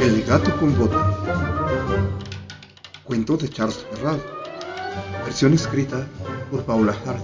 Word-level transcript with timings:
El 0.00 0.24
gato 0.24 0.56
con 0.58 0.78
botas. 0.78 1.16
Cuento 3.02 3.36
de 3.36 3.48
Charles 3.48 3.78
Perrault. 3.90 4.22
Versión 5.24 5.54
escrita 5.54 6.06
por 6.50 6.64
Paula 6.64 6.94
Hart. 7.04 7.22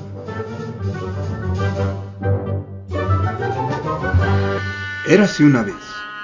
Érase 5.09 5.45
una 5.45 5.63
vez 5.63 5.75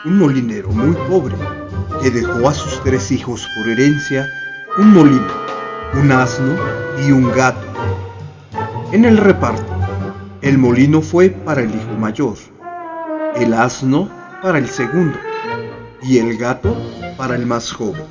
un 0.05 0.19
molinero 0.19 0.71
muy 0.71 0.95
pobre 1.09 1.37
que 2.03 2.11
dejó 2.11 2.49
a 2.49 2.55
sus 2.55 2.83
tres 2.83 3.13
hijos 3.13 3.49
por 3.57 3.69
herencia 3.69 4.29
un 4.79 4.93
molino, 4.93 5.33
un 5.95 6.11
asno 6.11 6.57
y 7.05 7.13
un 7.13 7.31
gato. 7.33 7.74
En 8.95 9.05
el 9.05 9.17
reparto, 9.17 9.67
el 10.41 10.57
molino 10.57 11.03
fue 11.03 11.29
para 11.29 11.63
el 11.63 11.71
hijo 11.75 11.99
mayor, 11.99 12.37
el 13.35 13.53
asno 13.53 14.09
para 14.41 14.59
el 14.59 14.69
segundo 14.69 15.19
y 16.01 16.19
el 16.19 16.39
gato 16.39 16.77
para 17.17 17.35
el 17.35 17.45
más 17.45 17.73
joven. 17.73 18.05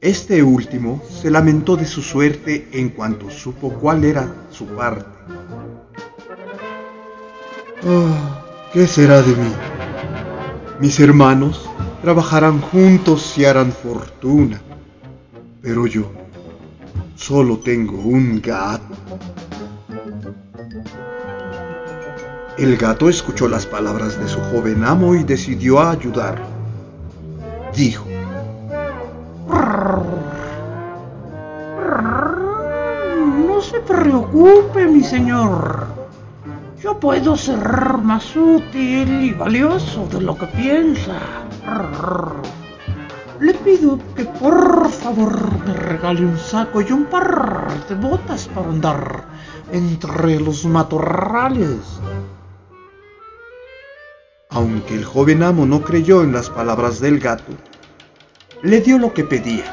Este 0.00 0.40
último 0.44 1.02
se 1.10 1.32
lamentó 1.32 1.76
de 1.76 1.84
su 1.84 2.00
suerte 2.00 2.68
en 2.70 2.90
cuanto 2.90 3.28
supo 3.28 3.70
cuál 3.70 4.04
era 4.04 4.32
su 4.52 4.66
parte. 4.66 5.04
Oh, 7.88 8.70
¿qué 8.72 8.86
será 8.86 9.20
de 9.20 9.34
mí? 9.34 9.52
Mis 10.78 11.00
hermanos 11.00 11.68
trabajarán 12.02 12.60
juntos 12.60 13.36
y 13.36 13.46
harán 13.46 13.72
fortuna, 13.72 14.62
pero 15.60 15.88
yo 15.88 16.23
solo 17.16 17.58
tengo 17.58 17.98
un 17.98 18.40
gato. 18.40 18.94
El 22.56 22.76
gato 22.76 23.08
escuchó 23.08 23.48
las 23.48 23.66
palabras 23.66 24.18
de 24.18 24.28
su 24.28 24.40
joven 24.40 24.84
amo 24.84 25.14
y 25.14 25.24
decidió 25.24 25.80
ayudar. 25.80 26.40
Dijo, 27.74 28.06
No 33.46 33.60
se 33.60 33.80
preocupe, 33.80 34.86
mi 34.86 35.02
señor. 35.02 35.86
Yo 36.80 37.00
puedo 37.00 37.36
ser 37.36 37.58
más 38.02 38.36
útil 38.36 39.24
y 39.24 39.32
valioso 39.32 40.06
de 40.12 40.20
lo 40.20 40.36
que 40.36 40.46
piensa. 40.46 41.18
Le 43.40 43.52
pido 43.52 43.98
que 44.14 44.24
por 44.24 44.88
favor 44.90 45.36
me 45.66 45.74
regale 45.74 46.24
un 46.24 46.38
saco 46.38 46.80
y 46.80 46.92
un 46.92 47.06
par 47.06 47.66
de 47.88 47.96
botas 47.96 48.48
para 48.54 48.68
andar 48.68 49.24
entre 49.72 50.38
los 50.38 50.64
matorrales. 50.64 51.80
Aunque 54.50 54.94
el 54.94 55.04
joven 55.04 55.42
amo 55.42 55.66
no 55.66 55.82
creyó 55.82 56.22
en 56.22 56.32
las 56.32 56.48
palabras 56.48 57.00
del 57.00 57.18
gato, 57.18 57.52
le 58.62 58.80
dio 58.80 58.98
lo 58.98 59.12
que 59.12 59.24
pedía, 59.24 59.64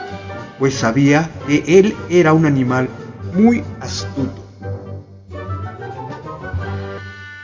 pues 0.57 0.73
sabía 0.73 1.29
que 1.45 1.63
él 1.67 1.95
era 2.09 2.33
un 2.33 2.47
animal 2.47 2.89
muy 3.35 3.63
astuto. 3.79 4.43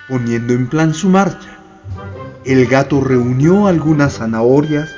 Poniendo 0.09 0.53
en 0.53 0.67
plan 0.67 0.95
su 0.95 1.09
marcha, 1.09 1.59
el 2.43 2.65
gato 2.65 3.01
reunió 3.01 3.67
algunas 3.67 4.17
zanahorias 4.17 4.96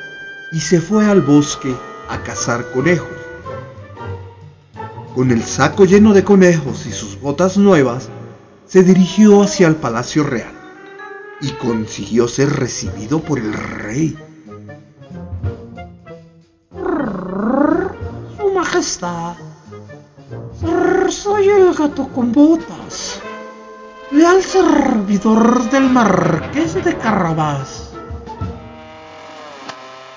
y 0.52 0.60
se 0.60 0.82
fue 0.82 1.06
al 1.06 1.22
bosque 1.22 1.76
a 2.10 2.22
cazar 2.24 2.72
conejos. 2.72 3.10
Con 5.16 5.32
el 5.32 5.44
saco 5.44 5.86
lleno 5.86 6.14
de 6.14 6.24
conejos 6.24 6.86
y 6.86 6.92
sus 6.92 7.20
botas 7.20 7.58
nuevas, 7.58 8.10
se 8.66 8.84
dirigió 8.84 9.42
hacia 9.42 9.68
el 9.68 9.76
palacio 9.76 10.24
real 10.24 10.54
y 11.42 11.50
consiguió 11.54 12.28
ser 12.28 12.50
recibido 12.50 13.20
por 13.20 13.40
el 13.40 13.54
rey. 13.54 14.18
Su 18.38 18.54
Majestad, 18.54 19.36
soy 21.10 21.50
el 21.50 21.74
gato 21.74 22.08
con 22.10 22.32
botas, 22.32 23.20
leal 24.12 24.44
servidor 24.44 25.70
del 25.72 25.90
marqués 25.90 26.76
de 26.84 26.96
Carrabás. 26.98 27.89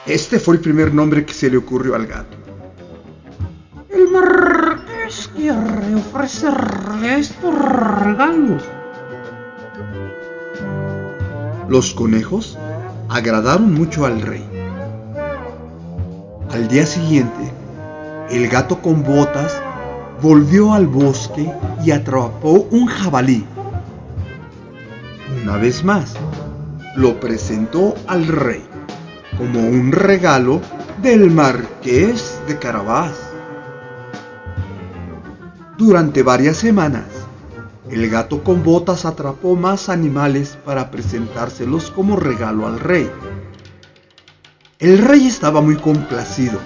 Este 0.06 0.40
fue 0.40 0.56
el 0.56 0.60
primer 0.60 0.92
nombre 0.92 1.24
que 1.24 1.32
se 1.32 1.48
le 1.48 1.56
ocurrió 1.56 1.94
al 1.94 2.08
gato. 2.08 2.36
El 3.88 4.08
marqués 4.08 5.30
quiere 5.36 5.94
ofrecerle 5.94 7.20
estos 7.20 7.54
regalos. 7.54 8.64
Los 11.68 11.94
conejos 11.94 12.58
agradaron 13.08 13.72
mucho 13.72 14.04
al 14.04 14.20
rey. 14.22 14.44
Al 16.50 16.66
día 16.66 16.84
siguiente, 16.84 17.52
el 18.28 18.48
gato 18.48 18.82
con 18.82 19.04
botas 19.04 19.62
volvió 20.20 20.74
al 20.74 20.88
bosque 20.88 21.48
y 21.84 21.92
atrapó 21.92 22.66
un 22.72 22.86
jabalí. 22.86 23.46
Una 25.44 25.58
vez 25.58 25.84
más, 25.84 26.14
lo 26.96 27.20
presentó 27.20 27.94
al 28.08 28.26
rey 28.26 28.71
como 29.36 29.60
un 29.60 29.92
regalo 29.92 30.60
del 31.00 31.30
marqués 31.30 32.40
de 32.46 32.58
Carabás. 32.58 33.14
Durante 35.78 36.22
varias 36.22 36.58
semanas, 36.58 37.06
el 37.90 38.08
gato 38.08 38.42
con 38.42 38.62
botas 38.62 39.04
atrapó 39.04 39.56
más 39.56 39.88
animales 39.88 40.56
para 40.64 40.90
presentárselos 40.90 41.90
como 41.90 42.16
regalo 42.16 42.66
al 42.66 42.78
rey. 42.78 43.10
El 44.78 44.98
rey 44.98 45.26
estaba 45.26 45.60
muy 45.60 45.76
complacido 45.76 46.58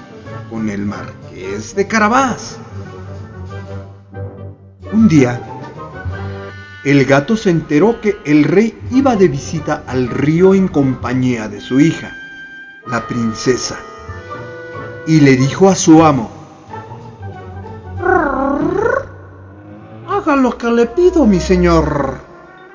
con 0.50 0.69
el 0.69 0.87
marqués 0.87 1.75
de 1.75 1.87
Carabás. 1.87 2.59
Un 4.93 5.09
día, 5.09 5.41
el 6.84 7.04
gato 7.04 7.37
se 7.37 7.50
enteró 7.50 8.00
que 8.00 8.16
el 8.25 8.44
rey 8.44 8.78
iba 8.93 9.16
de 9.16 9.28
visita 9.28 9.83
al 9.87 10.09
río 10.09 10.54
en 10.54 10.69
compañía 10.69 11.48
de 11.48 11.60
su 11.60 11.81
hija, 11.81 12.15
la 12.86 13.06
princesa, 13.06 13.76
y 15.06 15.20
le 15.20 15.36
dijo 15.36 15.69
a 15.69 15.74
su 15.74 16.04
amo, 16.04 16.30
Haga 20.08 20.36
lo 20.36 20.56
que 20.56 20.70
le 20.70 20.86
pido, 20.86 21.26
mi 21.26 21.41
señor. 21.41 22.19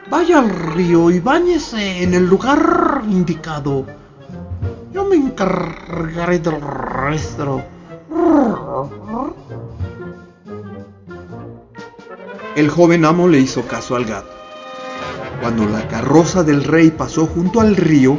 Vaya 0.09 0.39
al 0.39 0.49
río 0.49 1.09
y 1.09 1.19
báñese 1.19 2.03
en 2.03 2.13
el 2.13 2.25
lugar 2.25 3.01
indicado. 3.07 3.85
Yo 4.94 5.05
me 5.05 5.16
encargaré 5.16 6.39
del 6.39 6.59
resto. 6.61 7.61
El 12.55 12.69
joven 12.69 13.05
amo 13.05 13.28
le 13.29 13.39
hizo 13.39 13.61
caso 13.63 13.95
al 13.95 14.05
gato. 14.05 14.29
Cuando 15.41 15.66
la 15.66 15.88
carroza 15.88 16.43
del 16.43 16.63
rey 16.66 16.91
pasó 16.91 17.25
junto 17.25 17.61
al 17.61 17.78
río, 17.78 18.17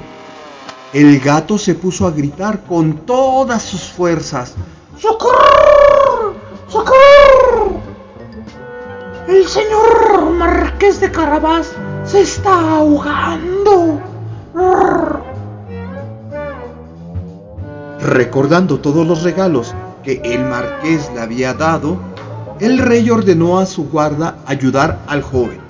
el 0.93 1.21
gato 1.21 1.57
se 1.57 1.75
puso 1.75 2.07
a 2.07 2.11
gritar 2.11 2.65
con 2.65 3.07
todas 3.07 3.63
sus 3.63 3.83
fuerzas. 3.83 4.55
¡Socorro! 4.99 6.35
¡Socorro! 6.69 7.81
El 9.27 9.47
señor 9.47 10.31
Marqués 10.33 11.01
de 11.01 11.11
Carabás 11.11 11.73
se 12.05 12.21
está 12.21 12.77
ahogando. 12.77 14.01
Recordando 18.01 18.81
todos 18.81 19.07
los 19.07 19.23
regalos 19.23 19.75
que 20.03 20.21
el 20.25 20.45
marqués 20.45 21.11
le 21.15 21.21
había 21.21 21.55
dado, 21.55 21.97
el 22.61 22.79
rey 22.79 23.09
ordenó 23.09 23.59
a 23.59 23.67
su 23.67 23.89
guarda 23.89 24.37
ayudar 24.45 24.99
al 25.07 25.23
joven. 25.23 25.61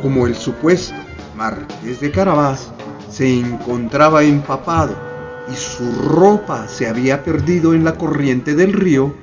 Como 0.00 0.26
el 0.26 0.36
supuesto 0.36 1.05
marqués 1.36 2.00
de 2.00 2.10
Carabás 2.10 2.70
se 3.10 3.38
encontraba 3.38 4.24
empapado 4.24 4.96
y 5.52 5.54
su 5.54 5.92
ropa 6.02 6.66
se 6.66 6.88
había 6.88 7.22
perdido 7.22 7.74
en 7.74 7.84
la 7.84 7.94
corriente 7.94 8.54
del 8.54 8.72
río, 8.72 9.14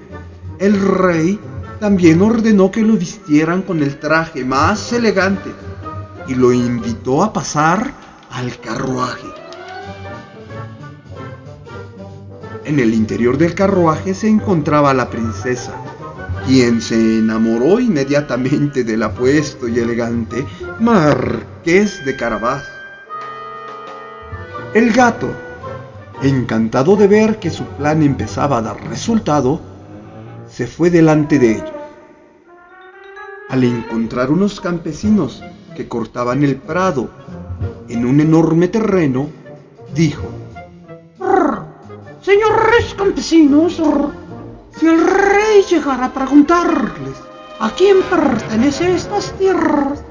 el 0.60 0.80
rey 0.80 1.40
también 1.80 2.22
ordenó 2.22 2.72
que 2.72 2.82
lo 2.82 2.94
vistieran 2.94 3.62
con 3.62 3.84
el 3.84 4.00
traje 4.00 4.46
más 4.46 4.94
elegante 4.94 5.52
y 6.28 6.36
lo 6.36 6.54
invitó 6.54 7.24
a 7.24 7.34
pasar 7.34 7.92
al 8.32 8.58
carruaje. 8.60 9.28
En 12.64 12.80
el 12.80 12.94
interior 12.94 13.38
del 13.38 13.54
carruaje 13.54 14.14
se 14.14 14.30
encontraba 14.30 14.94
la 14.94 15.10
princesa, 15.10 15.76
quien 16.46 16.82
se 16.82 17.20
enamoró 17.20 17.80
inmediatamente 17.80 18.84
del 18.84 19.04
apuesto 19.04 19.68
y 19.68 19.80
elegante 19.80 20.46
marqués 20.80 22.04
de 22.06 22.16
Carabás. 22.16 22.64
El 24.74 24.92
gato, 24.92 25.30
encantado 26.22 26.96
de 26.96 27.08
ver 27.08 27.40
que 27.40 27.50
su 27.50 27.64
plan 27.64 28.04
empezaba 28.04 28.58
a 28.58 28.62
dar 28.62 28.90
resultado, 28.90 29.62
se 30.50 30.68
fue 30.68 30.90
delante 30.90 31.40
de 31.40 31.52
ellos. 31.54 31.72
Al 33.50 33.64
encontrar 33.64 34.32
unos 34.32 34.60
campesinos 34.60 35.44
que 35.76 35.88
cortaban 35.88 36.44
el 36.44 36.56
prado 36.58 37.10
en 37.88 38.06
un 38.06 38.20
enorme 38.20 38.68
terreno, 38.68 39.30
dijo, 39.94 40.24
Señores 42.22 42.96
campesinos, 42.98 43.82
si 44.78 44.88
el 44.88 45.02
rey 45.02 45.64
llegara 45.70 46.06
a 46.06 46.14
preguntarles 46.14 47.16
a 47.60 47.70
quién 47.72 48.02
pertenece 48.10 48.96
estas 48.96 49.32
tierras, 49.34 50.04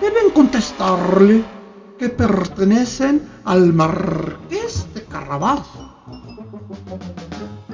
deben 0.00 0.30
contestarle 0.32 1.44
que 1.98 2.08
pertenecen 2.08 3.28
al 3.44 3.72
marqués 3.72 4.86
de 4.94 5.02
Carabás. 5.04 5.66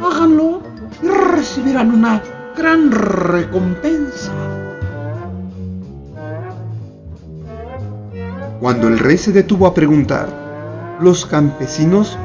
Háganlo 0.00 0.62
y 1.02 1.08
recibirán 1.08 1.92
una 1.92 2.22
gran 2.56 2.90
recompensa. 2.90 4.32
Cuando 8.60 8.88
el 8.88 8.98
rey 8.98 9.16
se 9.16 9.32
detuvo 9.32 9.66
a 9.66 9.74
preguntar, 9.74 10.28
los 11.00 11.24
campesinos 11.24 12.18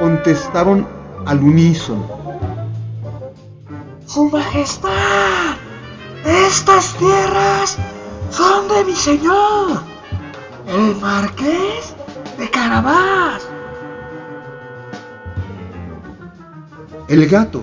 contestaron 0.00 0.86
al 1.26 1.42
unísono. 1.42 2.17
Su 4.08 4.30
Majestad, 4.30 5.58
estas 6.24 6.96
tierras 6.96 7.76
son 8.30 8.66
de 8.66 8.84
mi 8.86 8.96
señor, 8.96 9.82
el 10.66 10.96
marqués 10.96 11.94
de 12.38 12.48
Carabás. 12.48 13.46
El 17.06 17.28
gato, 17.28 17.62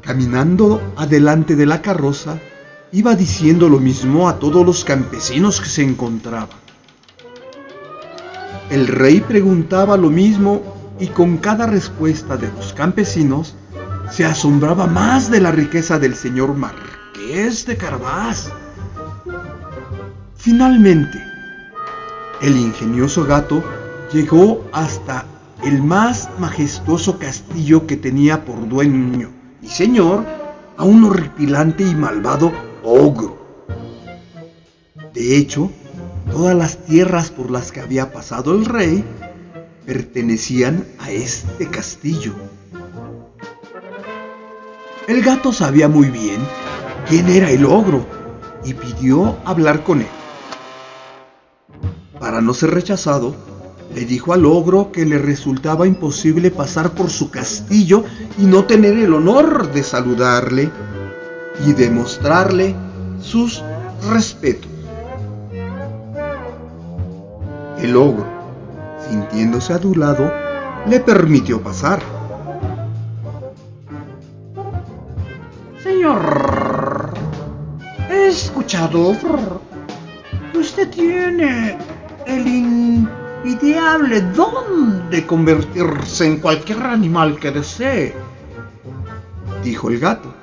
caminando 0.00 0.80
adelante 0.96 1.54
de 1.54 1.66
la 1.66 1.82
carroza, 1.82 2.38
iba 2.90 3.14
diciendo 3.14 3.68
lo 3.68 3.78
mismo 3.78 4.30
a 4.30 4.38
todos 4.38 4.64
los 4.64 4.86
campesinos 4.86 5.60
que 5.60 5.68
se 5.68 5.82
encontraban. 5.82 6.48
El 8.70 8.86
rey 8.86 9.20
preguntaba 9.20 9.98
lo 9.98 10.08
mismo 10.08 10.62
y 10.98 11.08
con 11.08 11.36
cada 11.36 11.66
respuesta 11.66 12.38
de 12.38 12.50
los 12.52 12.72
campesinos 12.72 13.54
se 14.12 14.26
asombraba 14.26 14.86
más 14.86 15.30
de 15.30 15.40
la 15.40 15.50
riqueza 15.50 15.98
del 15.98 16.14
señor 16.14 16.54
marqués 16.54 17.64
de 17.64 17.78
Carabás. 17.78 18.52
Finalmente, 20.36 21.18
el 22.42 22.58
ingenioso 22.58 23.24
gato 23.24 23.64
llegó 24.12 24.68
hasta 24.72 25.24
el 25.64 25.82
más 25.82 26.28
majestuoso 26.38 27.18
castillo 27.18 27.86
que 27.86 27.96
tenía 27.96 28.44
por 28.44 28.68
dueño 28.68 29.30
y 29.62 29.68
señor 29.68 30.26
a 30.76 30.84
un 30.84 31.04
horripilante 31.04 31.82
y 31.82 31.94
malvado 31.94 32.52
ogro. 32.82 33.64
De 35.14 35.38
hecho, 35.38 35.70
todas 36.30 36.54
las 36.54 36.84
tierras 36.84 37.30
por 37.30 37.50
las 37.50 37.72
que 37.72 37.80
había 37.80 38.12
pasado 38.12 38.54
el 38.54 38.66
rey 38.66 39.04
pertenecían 39.86 40.84
a 40.98 41.10
este 41.10 41.66
castillo. 41.68 42.34
El 45.08 45.22
gato 45.22 45.52
sabía 45.52 45.88
muy 45.88 46.08
bien 46.10 46.40
quién 47.08 47.28
era 47.28 47.50
el 47.50 47.64
ogro 47.64 48.06
y 48.64 48.72
pidió 48.74 49.36
hablar 49.44 49.82
con 49.82 50.00
él. 50.00 50.06
Para 52.20 52.40
no 52.40 52.54
ser 52.54 52.70
rechazado, 52.70 53.34
le 53.92 54.04
dijo 54.04 54.32
al 54.32 54.46
ogro 54.46 54.92
que 54.92 55.04
le 55.04 55.18
resultaba 55.18 55.88
imposible 55.88 56.52
pasar 56.52 56.92
por 56.92 57.10
su 57.10 57.32
castillo 57.32 58.04
y 58.38 58.44
no 58.44 58.64
tener 58.64 58.96
el 58.96 59.12
honor 59.12 59.72
de 59.72 59.82
saludarle 59.82 60.70
y 61.66 61.72
demostrarle 61.72 62.76
sus 63.20 63.60
respetos. 64.08 64.70
El 67.80 67.96
ogro, 67.96 68.24
sintiéndose 69.10 69.72
adulado, 69.72 70.32
le 70.86 71.00
permitió 71.00 71.60
pasar. 71.60 72.21
Señor, 76.12 77.14
he 78.10 78.28
escuchado 78.28 79.16
usted 80.54 80.90
tiene 80.90 81.78
el 82.26 82.46
invidiable 82.46 84.20
don 84.36 85.08
de 85.08 85.26
convertirse 85.26 86.26
en 86.26 86.40
cualquier 86.40 86.82
animal 86.82 87.38
que 87.40 87.50
desee, 87.50 88.14
dijo 89.64 89.88
el 89.88 89.98
gato. 90.00 90.34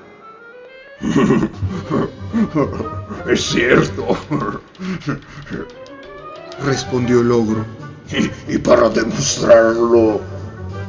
Es 3.28 3.42
cierto, 3.42 4.18
respondió 6.66 7.22
el 7.22 7.32
ogro. 7.32 7.66
Y, 8.12 8.56
y, 8.56 8.58
para 8.58 8.90
demostrarlo, 8.90 10.20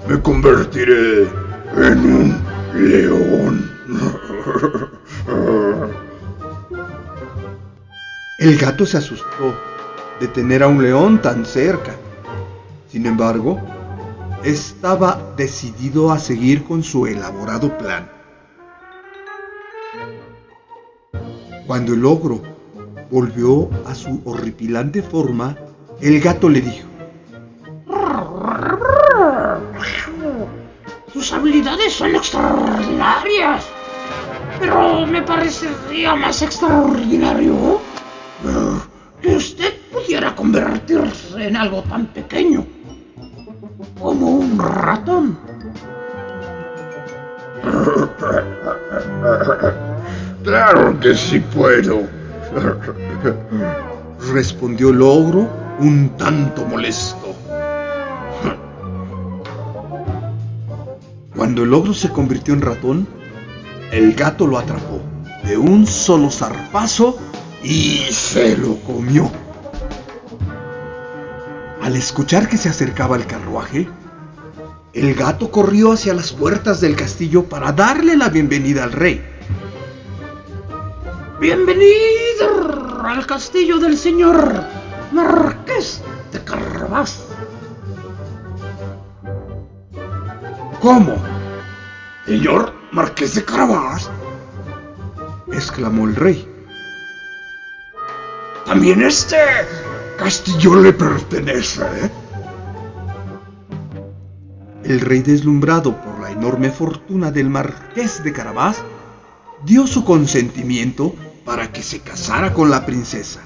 me 0.09 0.21
convertiré 0.23 1.29
en 1.77 1.99
un 1.99 2.37
león. 2.75 3.69
El 8.38 8.56
gato 8.56 8.87
se 8.87 8.96
asustó 8.96 9.54
de 10.19 10.28
tener 10.28 10.62
a 10.62 10.69
un 10.69 10.82
león 10.82 11.20
tan 11.20 11.44
cerca. 11.44 11.94
Sin 12.88 13.06
embargo, 13.06 13.60
estaba 14.44 15.20
decidido 15.37 16.10
a 16.10 16.19
seguir 16.19 16.64
con 16.64 16.82
su 16.82 17.06
elaborado 17.06 17.76
plan. 17.76 18.10
Cuando 21.66 21.93
el 21.93 22.04
ogro 22.04 22.40
volvió 23.10 23.69
a 23.86 23.94
su 23.94 24.22
horripilante 24.25 25.02
forma, 25.02 25.56
el 26.00 26.20
gato 26.20 26.48
le 26.48 26.60
dijo, 26.62 26.88
Sus 31.12 31.32
habilidades 31.32 31.93
son 31.93 32.16
extraordinarias, 32.16 33.66
pero 34.60 35.06
me 35.06 35.22
parecería 35.22 36.14
más 36.14 36.42
extraordinario 36.42 37.80
que 39.22 39.36
usted 39.36 39.74
pudiera 39.90 40.36
convertirse 40.36 41.48
en 41.48 41.56
algo 41.56 41.82
tan 41.82 42.06
pequeño 42.06 42.64
como 43.98 44.28
un 44.28 44.58
ratón. 44.58 45.38
Claro 50.44 50.98
que 51.00 51.14
sí 51.14 51.40
puedo, 51.40 52.02
respondió 54.32 54.90
el 54.90 55.02
ogro 55.02 55.48
un 55.79 56.10
tanto 56.17 56.64
molesto. 56.67 57.34
Cuando 61.34 61.62
el 61.62 61.72
ogro 61.72 61.94
se 61.94 62.10
convirtió 62.10 62.55
en 62.55 62.60
ratón, 62.60 63.19
el 63.91 64.15
gato 64.15 64.47
lo 64.47 64.59
atrapó 64.59 65.01
de 65.44 65.56
un 65.56 65.87
solo 65.87 66.31
zarpazo 66.31 67.19
y 67.63 68.06
se 68.11 68.56
lo 68.56 68.77
comió. 68.81 69.31
Al 71.82 71.97
escuchar 71.97 72.49
que 72.49 72.56
se 72.56 72.69
acercaba 72.69 73.17
el 73.17 73.27
carruaje, 73.27 73.89
el 74.93 75.15
gato 75.15 75.51
corrió 75.51 75.93
hacia 75.93 76.15
las 76.15 76.32
puertas 76.32 76.81
del 76.81 76.94
castillo 76.94 77.44
para 77.44 77.73
darle 77.73 78.17
la 78.17 78.29
bienvenida 78.29 78.85
al 78.85 78.93
rey. 78.93 79.25
Bienvenido 81.41 83.03
al 83.03 83.27
castillo 83.27 83.79
del 83.79 83.97
señor 83.97 84.63
Marqués 85.11 86.03
de 86.32 86.44
Carabás. 86.44 87.25
¿Cómo? 90.81 91.17
¿Señor 92.27 92.80
Marqués 92.93 93.35
de 93.35 93.44
Carabás? 93.44 94.11
exclamó 95.53 96.09
el 96.09 96.17
rey. 96.17 96.49
También 98.67 99.03
este 99.03 99.37
castillo 100.19 100.75
le 100.77 100.93
pertenece. 100.93 101.82
El 104.82 105.01
rey, 105.01 105.23
deslumbrado 105.23 105.97
por 106.01 106.20
la 106.20 106.32
enorme 106.32 106.70
fortuna 106.70 107.31
del 107.31 107.49
marqués 107.49 108.25
de 108.25 108.32
Carabás, 108.32 108.82
dio 109.65 109.87
su 109.87 110.05
consentimiento 110.05 111.15
para 111.44 111.70
que 111.73 111.82
se 111.82 112.01
casara 112.01 112.53
con 112.53 112.70
la 112.70 112.87
princesa. 112.87 113.41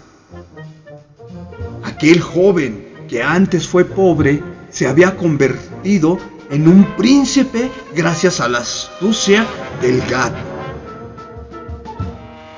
Aquel 1.84 2.20
joven 2.20 3.06
que 3.08 3.22
antes 3.22 3.68
fue 3.68 3.84
pobre 3.84 4.42
se 4.70 4.86
había 4.86 5.16
convertido 5.16 6.18
en 6.54 6.68
un 6.68 6.84
príncipe 6.96 7.68
gracias 7.96 8.40
a 8.40 8.48
la 8.48 8.58
astucia 8.58 9.44
del 9.82 10.00
gato. 10.02 10.38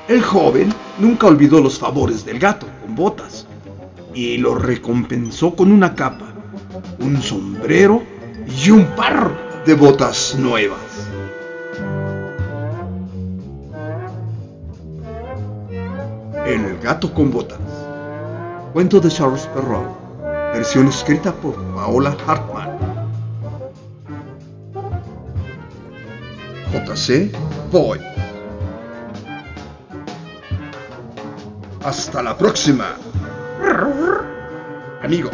El 0.07 0.21
joven 0.21 0.71
nunca 0.99 1.25
olvidó 1.25 1.59
los 1.59 1.79
favores 1.79 2.23
del 2.23 2.37
gato 2.37 2.67
con 2.83 2.95
botas 2.95 3.47
y 4.13 4.37
lo 4.37 4.53
recompensó 4.53 5.55
con 5.55 5.71
una 5.71 5.95
capa, 5.95 6.27
un 6.99 7.19
sombrero 7.23 8.03
y 8.63 8.69
un 8.69 8.85
par 8.95 9.63
de 9.65 9.73
botas 9.73 10.35
nuevas. 10.37 10.79
El 16.45 16.77
gato 16.83 17.11
con 17.11 17.31
botas. 17.31 17.59
Cuento 18.73 18.99
de 18.99 19.09
Charles 19.09 19.47
Perrault. 19.47 19.89
Versión 20.53 20.87
escrita 20.87 21.33
por 21.33 21.55
Paola 21.73 22.15
Hartman. 22.27 22.86
JC 26.71 27.31
Boy. 27.71 27.99
Hasta 31.83 32.21
la 32.21 32.37
próxima. 32.37 32.95
Amigos. 35.01 35.31